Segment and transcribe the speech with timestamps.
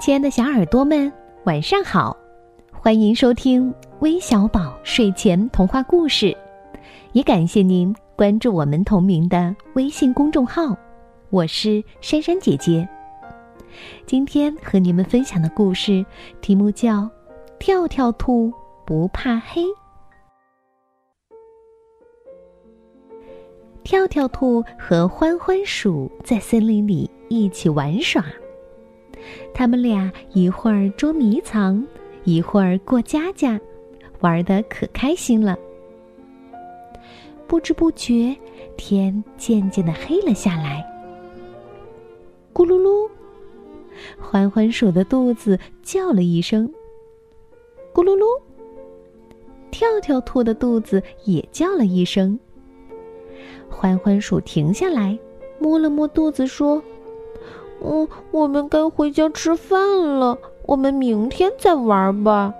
[0.00, 1.12] 亲爱的小耳朵们，
[1.44, 2.16] 晚上好！
[2.72, 6.36] 欢迎收听微小宝睡前童话故事，
[7.12, 10.76] 也感谢您关注我们同名的微信公众号。
[11.30, 12.86] 我是珊珊姐姐。
[14.06, 16.04] 今天和你们分享的故事
[16.40, 17.02] 题目叫
[17.58, 18.52] 《跳跳兔
[18.84, 19.62] 不怕黑》。
[23.82, 28.24] 跳跳兔和欢欢鼠在森林里一起玩耍。
[29.52, 31.84] 他们俩一会儿捉迷藏，
[32.24, 33.60] 一会儿过家家，
[34.20, 35.56] 玩的可开心了。
[37.46, 38.34] 不知不觉，
[38.76, 40.84] 天渐渐的黑了下来。
[42.52, 43.08] 咕噜噜，
[44.18, 46.72] 欢欢鼠的肚子叫了一声。
[47.92, 48.24] 咕噜噜，
[49.70, 52.38] 跳跳兔的肚子也叫了一声。
[53.68, 55.18] 欢欢鼠停下来，
[55.58, 56.82] 摸了摸肚子，说。
[57.84, 60.38] 嗯，我们该回家吃饭了。
[60.66, 62.54] 我们明天再玩吧。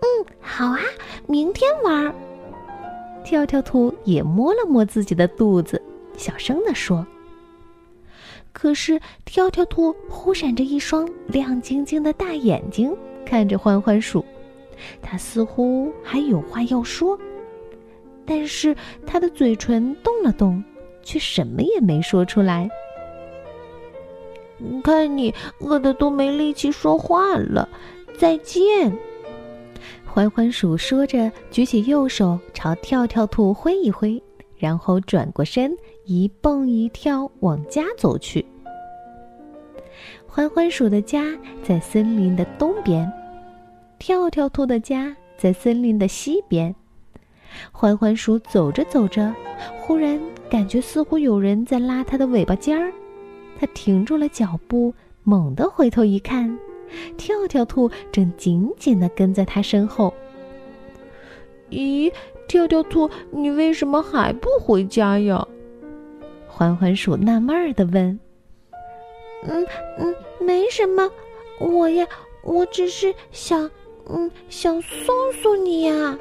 [0.00, 0.78] 嗯，好啊，
[1.26, 2.14] 明天玩。
[3.24, 5.80] 跳跳兔也摸了摸自己的肚子，
[6.16, 7.04] 小声地说。
[8.52, 14.24] 可是跳跳兔忽闪着一双亮晶晶的大眼睛看着欢欢鼠，
[15.02, 17.18] 它似乎还有话要说，
[18.24, 18.76] 但是
[19.06, 20.62] 它的嘴唇动了动，
[21.02, 22.68] 却什么也没说出来。
[24.82, 27.68] 看你饿的都没力气说话了，
[28.18, 28.96] 再见。
[30.04, 34.22] 欢欢鼠说着，举起右手朝跳跳兔挥一挥，
[34.56, 38.44] 然后转过身，一蹦一跳往家走去。
[40.26, 41.24] 欢欢鼠的家
[41.62, 43.10] 在森林的东边，
[43.98, 46.74] 跳跳兔的家在森林的西边。
[47.70, 49.34] 欢欢鼠走着走着，
[49.78, 50.20] 忽然
[50.50, 52.92] 感觉似乎有人在拉它的尾巴尖儿。
[53.58, 54.92] 他停住了脚步，
[55.24, 56.58] 猛地回头一看，
[57.16, 60.12] 跳跳兔正紧紧地跟在他身后。
[61.70, 62.12] 咦，
[62.46, 65.46] 跳跳兔，你为什么还不回家呀？
[66.46, 68.18] 欢欢鼠纳闷儿地问。
[69.42, 69.66] 嗯
[69.98, 71.10] 嗯，没什么，
[71.58, 72.06] 我呀，
[72.42, 73.70] 我只是想，
[74.08, 76.18] 嗯，想送送你呀。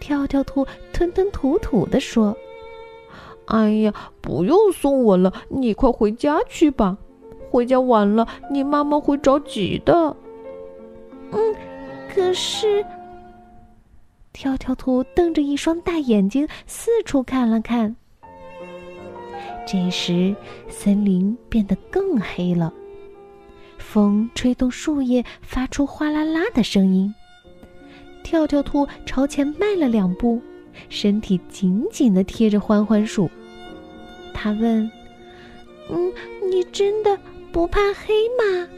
[0.00, 2.36] 跳跳兔吞吞吐吐地说。
[3.46, 6.98] 哎呀，不用送我了，你快回家去吧。
[7.50, 10.16] 回家晚了，你妈妈会着急的。
[11.30, 11.54] 嗯，
[12.12, 12.84] 可是，
[14.32, 17.94] 跳跳兔瞪着一双大眼睛四处看了看。
[19.66, 20.34] 这时，
[20.68, 22.72] 森林变得更黑了，
[23.78, 27.14] 风吹动树叶，发出哗啦啦的声音。
[28.22, 30.40] 跳跳兔朝前迈了两步。
[30.88, 33.30] 身体紧紧的贴着欢欢鼠，
[34.32, 34.90] 他问
[35.90, 36.12] ：“嗯，
[36.50, 37.18] 你真的
[37.52, 38.68] 不怕黑吗？”“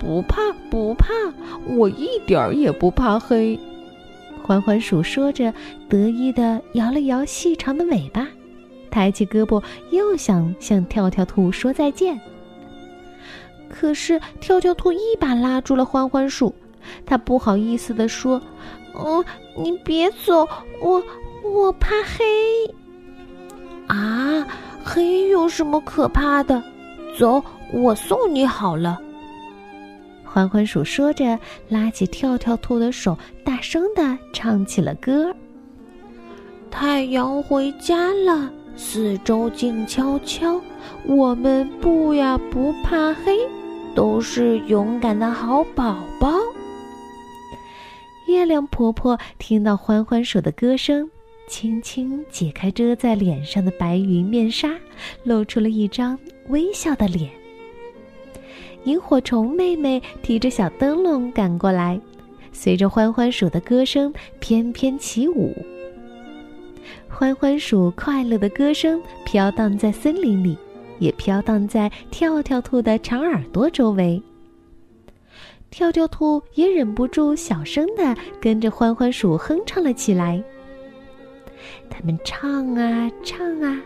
[0.00, 1.12] 不怕，不怕，
[1.66, 3.58] 我一点儿也不怕黑。”
[4.42, 5.52] 欢欢鼠说着，
[5.88, 8.28] 得意的摇了摇细长的尾巴，
[8.90, 12.20] 抬起胳膊，又想向跳跳兔说再见。
[13.70, 16.54] 可是跳跳兔一把拉住了欢欢鼠，
[17.04, 18.40] 他不好意思的说。
[18.94, 19.24] 哦，
[19.56, 20.46] 你别走，
[20.80, 21.02] 我
[21.42, 22.24] 我怕黑。
[23.88, 24.46] 啊，
[24.84, 26.62] 黑有什么可怕的？
[27.18, 29.00] 走，我送你好了。
[30.24, 35.34] 欢欢鼠说着，拉起跳跳兔的手，大声的唱起了歌。
[36.70, 40.60] 太阳回家了，四周静悄悄，
[41.04, 43.38] 我们不呀不怕黑，
[43.94, 46.32] 都是勇敢的好宝宝。
[48.34, 51.08] 月亮婆婆听到欢欢鼠的歌声，
[51.46, 54.76] 轻轻解开遮在脸上的白云面纱，
[55.22, 56.18] 露出了一张
[56.48, 57.30] 微笑的脸。
[58.86, 61.98] 萤火虫妹妹提着小灯笼赶过来，
[62.52, 65.54] 随着欢欢鼠的歌声翩翩起舞。
[67.08, 70.58] 欢欢鼠快乐的歌声飘荡在森林里，
[70.98, 74.20] 也飘荡在跳跳兔的长耳朵周围。
[75.74, 80.40] 跳跳兔也忍不住小声的跟着欢欢鼠哼唱了起来。
[81.90, 83.82] 他们唱啊唱啊，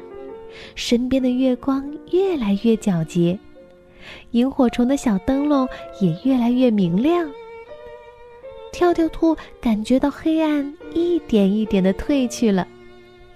[0.75, 3.39] 身边的月光越来越皎洁，
[4.33, 5.67] 萤火虫的小灯笼
[5.99, 7.27] 也越来越明亮。
[8.71, 12.69] 跳跳兔感觉到黑暗一点一点的褪去了，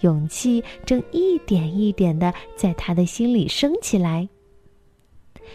[0.01, 4.29] 勇气正一点一点的在他的心里升起来。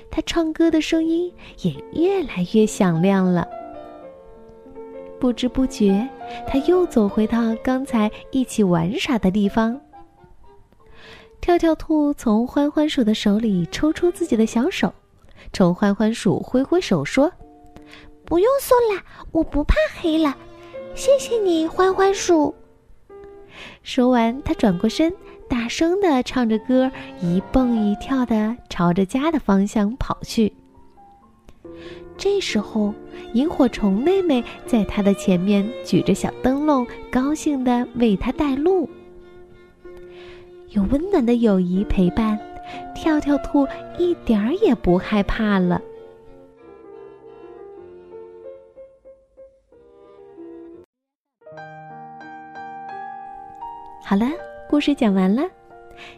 [0.09, 3.47] 他唱歌的声音也越来越响亮了。
[5.19, 6.07] 不知不觉，
[6.47, 9.79] 他又走回到刚才一起玩耍的地方。
[11.41, 14.93] 跳跳兔从欢欢鼠的手里抽出自己的小手，
[15.53, 17.31] 冲欢欢鼠挥挥手说
[18.25, 19.01] ：“不用送了，
[19.31, 20.35] 我不怕黑了。
[20.93, 22.53] 谢谢你，欢欢鼠。”
[23.83, 25.13] 说完，他转过身，
[25.49, 30.53] 大声的唱着歌，一蹦一跳的朝着家的方向跑去。
[32.17, 32.93] 这时候，
[33.33, 38.89] 萤火虫妹妹在他的前面举着小灯笼，高兴的为他带路。
[40.69, 42.37] 有温暖的友谊陪伴，
[42.95, 43.67] 跳跳兔
[43.97, 45.81] 一点儿也不害怕了。
[54.09, 54.25] 好了，
[54.69, 55.43] 故事讲完了。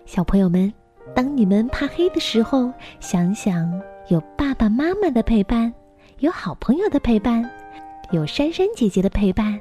[0.05, 0.71] 小朋友们，
[1.15, 5.73] 当你们怕黑的时候，想想有爸爸妈妈的陪伴。
[6.19, 7.49] 有好朋友的陪伴，
[8.11, 9.59] 有珊珊姐姐的陪伴，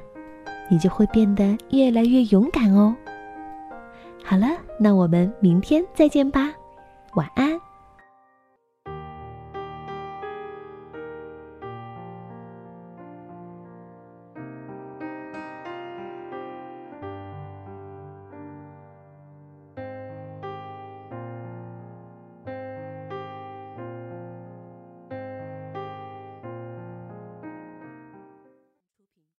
[0.69, 2.95] 你就会变得越来越勇敢哦。
[4.23, 4.45] 好了，
[4.79, 6.53] 那我们明天再见吧，
[7.15, 7.59] 晚安。